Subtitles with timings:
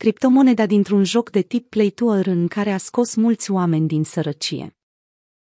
[0.00, 4.04] criptomoneda dintr-un joc de tip Play to Earn în care a scos mulți oameni din
[4.04, 4.76] sărăcie.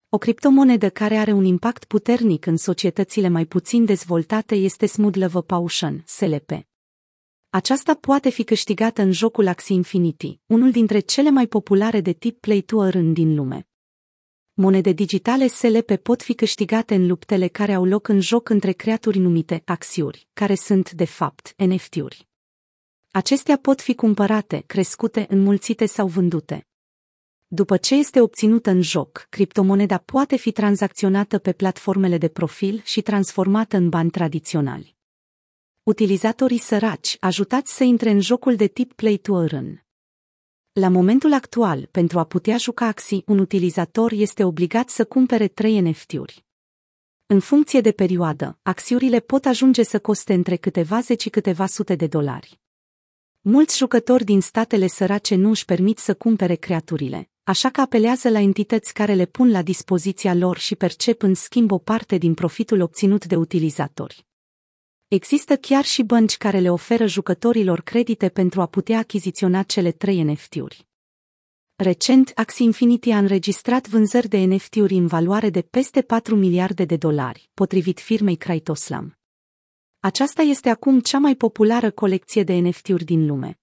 [0.08, 5.40] O criptomonedă care are un impact puternic în societățile mai puțin dezvoltate este Smooth Love
[5.40, 6.50] Potion, SLP.
[7.50, 12.40] Aceasta poate fi câștigată în jocul Axie Infinity, unul dintre cele mai populare de tip
[12.40, 13.68] Play to Earn din lume.
[14.52, 19.18] Monede digitale SLP pot fi câștigate în luptele care au loc în joc între creaturi
[19.18, 22.26] numite axiuri, care sunt, de fapt, NFT-uri.
[23.16, 26.66] Acestea pot fi cumpărate, crescute, înmulțite sau vândute.
[27.46, 33.00] După ce este obținută în joc, criptomoneda poate fi tranzacționată pe platformele de profil și
[33.02, 34.96] transformată în bani tradiționali.
[35.82, 39.84] Utilizatorii săraci, ajutați să intre în jocul de tip Play to Earn.
[40.72, 45.80] La momentul actual, pentru a putea juca Axi, un utilizator este obligat să cumpere 3
[45.80, 46.44] NFT-uri.
[47.26, 51.94] În funcție de perioadă, axiurile pot ajunge să coste între câteva zeci și câteva sute
[51.94, 52.64] de dolari.
[53.48, 58.38] Mulți jucători din statele sărace nu își permit să cumpere creaturile, așa că apelează la
[58.38, 62.80] entități care le pun la dispoziția lor și percep în schimb o parte din profitul
[62.80, 64.26] obținut de utilizatori.
[65.08, 70.22] Există chiar și bănci care le oferă jucătorilor credite pentru a putea achiziționa cele trei
[70.22, 70.86] NFT-uri.
[71.76, 76.96] Recent, Axie Infinity a înregistrat vânzări de NFT-uri în valoare de peste 4 miliarde de
[76.96, 79.16] dolari, potrivit firmei Kraitoslam.
[80.06, 83.60] Aceasta este acum cea mai populară colecție de NFT-uri din lume.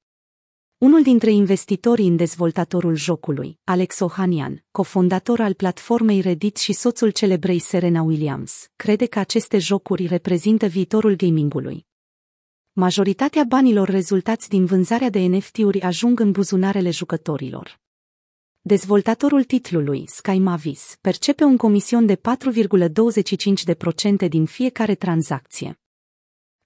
[0.77, 7.59] Unul dintre investitorii în dezvoltatorul jocului, Alex Ohanian, cofondator al platformei Reddit și soțul celebrei
[7.59, 11.85] Serena Williams, crede că aceste jocuri reprezintă viitorul gamingului.
[12.72, 17.80] Majoritatea banilor rezultați din vânzarea de NFT-uri ajung în buzunarele jucătorilor.
[18.61, 22.22] Dezvoltatorul titlului, Sky Mavis, percepe un comision de 4,25%
[24.30, 25.78] din fiecare tranzacție.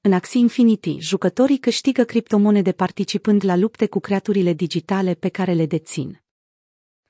[0.08, 5.66] În Axie Infinity, jucătorii câștigă criptomonede participând la lupte cu creaturile digitale pe care le
[5.66, 6.22] dețin.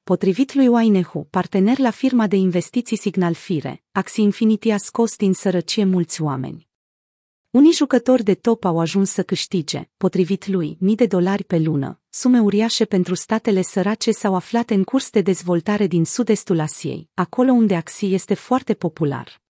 [0.03, 5.33] Potrivit lui Wainehu, partener la firma de investiții Signal Fire, Axie Infinity a scos din
[5.33, 6.67] sărăcie mulți oameni.
[7.49, 12.01] Unii jucători de top au ajuns să câștige, potrivit lui, mii de dolari pe lună,
[12.09, 17.51] sume uriașe pentru statele sărace sau aflate în curs de dezvoltare din sud-estul Asiei, acolo
[17.51, 19.45] unde Axie este foarte popular.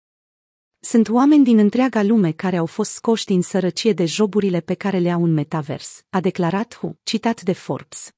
[0.89, 4.97] Sunt oameni din întreaga lume care au fost scoși din sărăcie de joburile pe care
[4.97, 8.11] le au în metavers, a declarat Hu, citat de Forbes.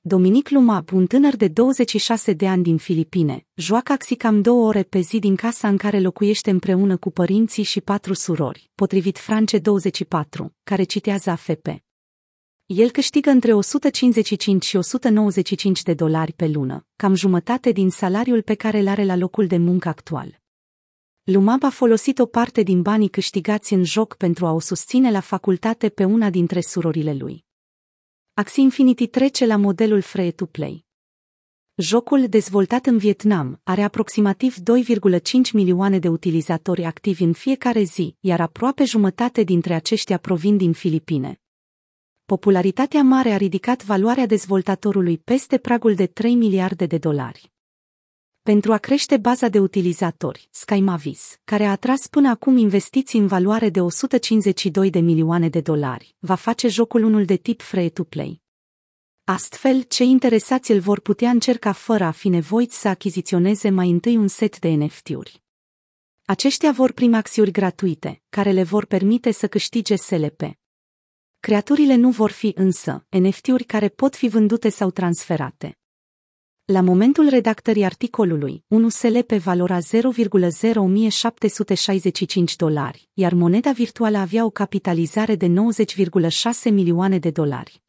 [0.00, 4.82] Dominic Lumab, un tânăr de 26 de ani din Filipine, joacă axi cam două ore
[4.82, 9.58] pe zi din casa în care locuiește împreună cu părinții și patru surori, potrivit France
[9.58, 11.66] 24, care citează AFP.
[12.66, 18.54] El câștigă între 155 și 195 de dolari pe lună, cam jumătate din salariul pe
[18.54, 20.44] care îl are la locul de muncă actual.
[21.28, 25.20] Lumab a folosit o parte din banii câștigați în joc pentru a o susține la
[25.20, 27.44] facultate pe una dintre surorile lui.
[28.34, 30.84] Axie Infinity trece la modelul free-to-play.
[31.74, 34.60] Jocul, dezvoltat în Vietnam, are aproximativ 2,5
[35.52, 41.40] milioane de utilizatori activi în fiecare zi, iar aproape jumătate dintre aceștia provin din Filipine.
[42.24, 47.54] Popularitatea mare a ridicat valoarea dezvoltatorului peste pragul de 3 miliarde de dolari.
[48.52, 53.68] Pentru a crește baza de utilizatori, SkyMavis, care a atras până acum investiții în valoare
[53.68, 58.42] de 152 de milioane de dolari, va face jocul unul de tip free-to-play.
[59.24, 64.16] Astfel, cei interesați îl vor putea încerca fără a fi nevoiți să achiziționeze mai întâi
[64.16, 65.42] un set de NFT-uri.
[66.24, 70.40] Aceștia vor primi acțiuni gratuite, care le vor permite să câștige SLP.
[71.40, 75.78] Creaturile nu vor fi însă NFT-uri care pot fi vândute sau transferate.
[76.72, 79.82] La momentul redactării articolului, un USLP valora 0,0765
[82.56, 85.52] dolari, iar moneda virtuală avea o capitalizare de 90,6
[86.70, 87.85] milioane de dolari.